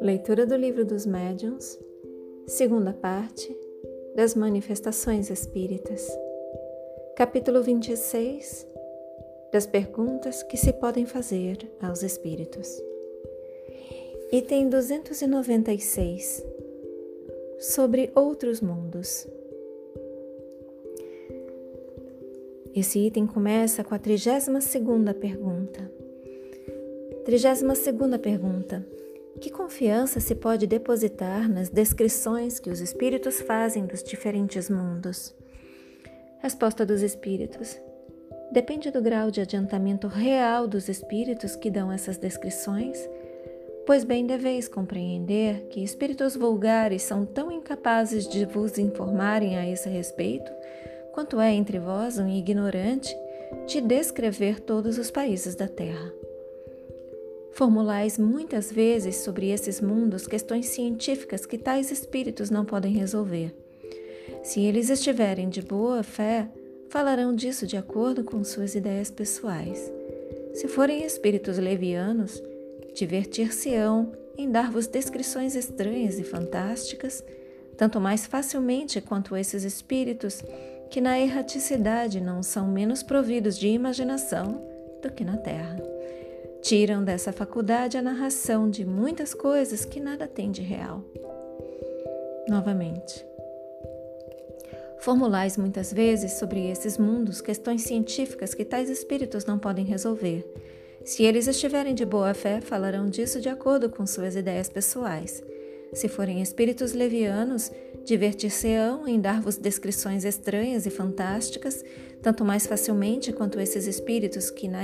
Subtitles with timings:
[0.00, 1.78] Leitura do Livro dos Médiuns,
[2.46, 3.56] segunda parte
[4.14, 6.06] das Manifestações Espíritas,
[7.16, 8.66] capítulo 26
[9.52, 12.82] das perguntas que se podem fazer aos Espíritos.
[14.32, 16.44] Item 296
[17.58, 19.26] Sobre outros mundos.
[22.74, 24.58] Esse item começa com a 32
[25.20, 25.88] pergunta.
[27.24, 28.84] 32 pergunta.
[29.40, 35.32] Que confiança se pode depositar nas descrições que os espíritos fazem dos diferentes mundos?
[36.40, 37.80] Resposta dos espíritos.
[38.50, 42.98] Depende do grau de adiantamento real dos espíritos que dão essas descrições,
[43.86, 49.88] pois bem deveis compreender que espíritos vulgares são tão incapazes de vos informarem a esse
[49.88, 50.50] respeito
[51.14, 53.16] quanto é entre vós um ignorante
[53.68, 56.12] de descrever todos os países da terra.
[57.52, 63.54] Formulais muitas vezes sobre esses mundos questões científicas que tais espíritos não podem resolver.
[64.42, 66.48] Se eles estiverem de boa fé,
[66.88, 69.92] falarão disso de acordo com suas ideias pessoais.
[70.52, 72.42] Se forem espíritos levianos,
[72.92, 77.22] divertir-se-ão em dar-vos descrições estranhas e fantásticas,
[77.76, 80.42] tanto mais facilmente quanto esses espíritos
[80.94, 84.64] que na erraticidade não são menos providos de imaginação
[85.02, 85.76] do que na terra.
[86.62, 91.02] Tiram dessa faculdade a narração de muitas coisas que nada tem de real.
[92.48, 93.26] Novamente.
[95.00, 100.48] Formulais muitas vezes sobre esses mundos questões científicas que tais espíritos não podem resolver.
[101.04, 105.42] Se eles estiverem de boa fé, falarão disso de acordo com suas ideias pessoais.
[105.92, 107.72] Se forem espíritos levianos,
[108.04, 111.82] divertir-se-ão em dar-vos descrições estranhas e fantásticas,
[112.22, 114.82] tanto mais facilmente quanto esses espíritos que na,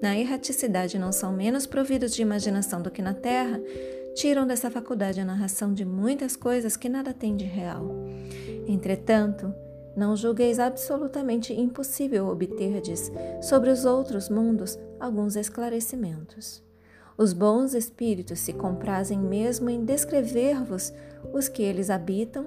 [0.00, 3.60] na erraticidade não são menos providos de imaginação do que na terra,
[4.14, 7.88] tiram dessa faculdade a narração de muitas coisas que nada têm de real.
[8.66, 9.54] Entretanto,
[9.96, 13.10] não julgueis absolutamente impossível obterdes
[13.42, 16.62] sobre os outros mundos alguns esclarecimentos.
[17.16, 20.92] Os bons espíritos se comprazem mesmo em descrever-vos
[21.32, 22.46] os que eles habitam,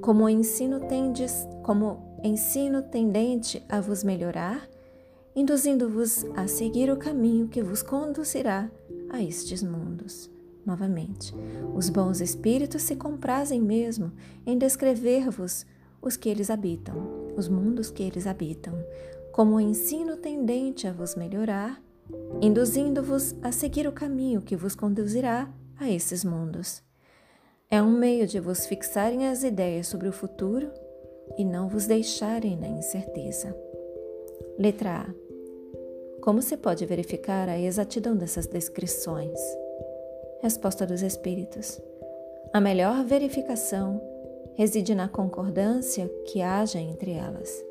[0.00, 4.68] como ensino, tendes, como ensino tendente a vos melhorar,
[5.34, 8.70] induzindo-vos a seguir o caminho que vos conduzirá
[9.10, 10.30] a estes mundos.
[10.64, 11.34] Novamente,
[11.74, 14.12] os bons espíritos se comprazem mesmo
[14.44, 15.66] em descrever-vos
[16.00, 16.96] os que eles habitam,
[17.36, 18.74] os mundos que eles habitam,
[19.32, 21.80] como ensino tendente a vos melhorar,
[22.40, 26.82] induzindo-vos a seguir o caminho que vos conduzirá a esses mundos.
[27.70, 30.70] É um meio de vos fixarem as ideias sobre o futuro
[31.36, 33.56] e não vos deixarem na incerteza.
[34.58, 35.14] Letra A.
[36.22, 39.38] Como se pode verificar a exatidão dessas descrições?
[40.40, 41.80] Resposta dos Espíritos.
[42.52, 44.00] A melhor verificação
[44.54, 47.64] reside na concordância que haja entre elas.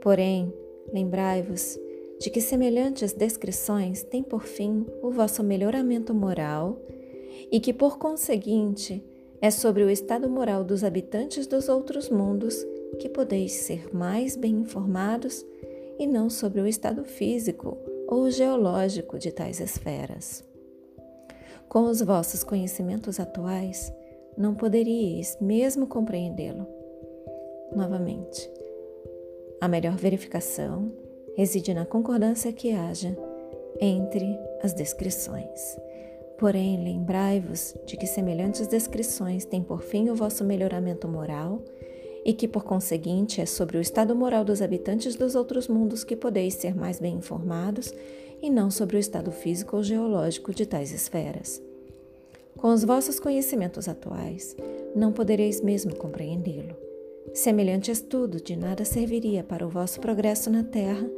[0.00, 0.52] Porém,
[0.92, 1.78] lembrai-vos
[2.22, 6.80] de que semelhantes descrições têm por fim o vosso melhoramento moral
[7.50, 9.04] e que, por conseguinte,
[9.40, 12.64] é sobre o estado moral dos habitantes dos outros mundos
[13.00, 15.44] que podeis ser mais bem informados
[15.98, 20.44] e não sobre o estado físico ou geológico de tais esferas.
[21.68, 23.92] Com os vossos conhecimentos atuais,
[24.38, 26.68] não poderíeis mesmo compreendê-lo.
[27.74, 28.48] Novamente,
[29.60, 31.01] a melhor verificação
[31.36, 33.16] reside na concordância que haja
[33.80, 35.76] entre as descrições.
[36.38, 41.62] Porém, lembrai-vos de que semelhantes descrições têm por fim o vosso melhoramento moral
[42.24, 46.16] e que, por conseguinte, é sobre o estado moral dos habitantes dos outros mundos que
[46.16, 47.92] podeis ser mais bem informados
[48.40, 51.62] e não sobre o estado físico ou geológico de tais esferas.
[52.56, 54.56] Com os vossos conhecimentos atuais,
[54.94, 56.81] não podereis mesmo compreendê-lo.
[57.34, 61.08] Semelhante estudo de nada serviria para o vosso progresso na terra,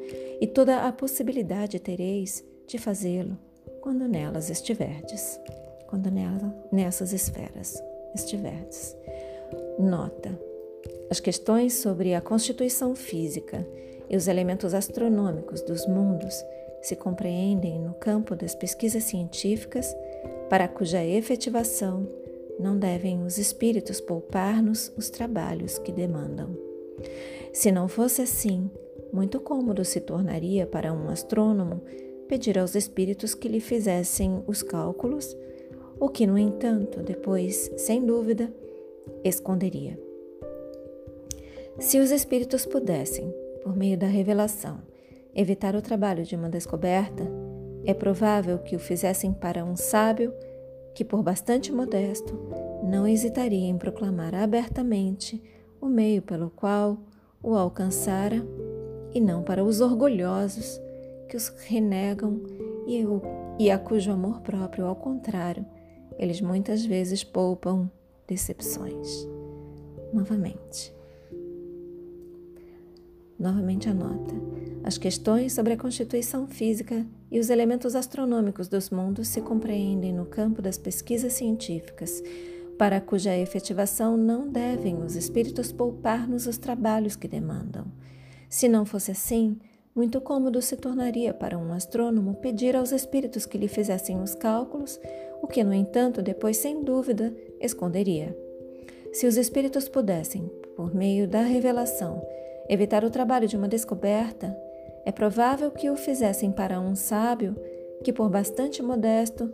[0.40, 3.38] e toda a possibilidade tereis de fazê-lo
[3.80, 5.40] quando nelas estiverdes,
[5.86, 7.82] quando nela, nessas esferas
[8.14, 8.96] estiverdes.
[9.78, 10.38] Nota:
[11.10, 13.66] as questões sobre a constituição física
[14.08, 16.34] e os elementos astronômicos dos mundos
[16.82, 19.96] se compreendem no campo das pesquisas científicas,
[20.48, 22.06] para cuja efetivação
[22.58, 26.56] não devem os espíritos poupar-nos os trabalhos que demandam.
[27.52, 28.70] Se não fosse assim,
[29.12, 31.82] muito cômodo se tornaria para um astrônomo
[32.28, 35.36] pedir aos espíritos que lhe fizessem os cálculos,
[36.00, 38.52] o que, no entanto, depois, sem dúvida,
[39.22, 39.98] esconderia.
[41.78, 44.80] Se os espíritos pudessem, por meio da revelação,
[45.34, 47.24] evitar o trabalho de uma descoberta,
[47.84, 50.32] é provável que o fizessem para um sábio
[50.94, 52.38] que, por bastante modesto,
[52.82, 55.42] não hesitaria em proclamar abertamente
[55.80, 56.98] o meio pelo qual
[57.42, 58.46] o alcançara,
[59.12, 60.80] e não para os orgulhosos
[61.28, 62.40] que os renegam
[62.86, 63.20] e, o,
[63.58, 65.64] e a cujo amor próprio, ao contrário,
[66.18, 67.90] eles muitas vezes poupam
[68.26, 69.28] decepções.
[70.12, 70.94] Novamente.
[73.38, 74.34] Novamente anota.
[74.84, 80.26] As questões sobre a constituição física e os elementos astronômicos dos mundos se compreendem no
[80.26, 82.22] campo das pesquisas científicas,
[82.78, 87.86] para cuja efetivação não devem os espíritos poupar-nos os trabalhos que demandam.
[88.48, 89.58] Se não fosse assim,
[89.94, 95.00] muito cômodo se tornaria para um astrônomo pedir aos espíritos que lhe fizessem os cálculos,
[95.40, 98.36] o que, no entanto, depois, sem dúvida, esconderia.
[99.12, 102.20] Se os espíritos pudessem, por meio da revelação,
[102.68, 104.56] evitar o trabalho de uma descoberta,
[105.04, 107.54] é provável que o fizessem para um sábio
[108.02, 109.52] que, por bastante modesto,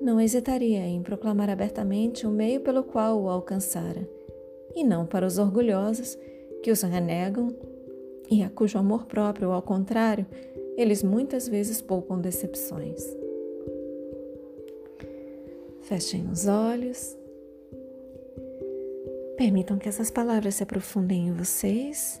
[0.00, 4.08] não hesitaria em proclamar abertamente o meio pelo qual o alcançara,
[4.74, 6.18] e não para os orgulhosos
[6.62, 7.48] que os renegam
[8.30, 10.26] e a cujo amor próprio, ao contrário,
[10.76, 13.04] eles muitas vezes poupam decepções.
[15.82, 17.16] Fechem os olhos.
[19.36, 22.20] Permitam que essas palavras se aprofundem em vocês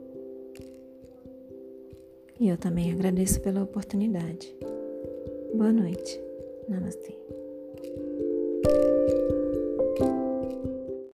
[2.41, 4.51] E eu também agradeço pela oportunidade.
[5.53, 6.19] Boa noite.
[6.67, 7.15] Namastê.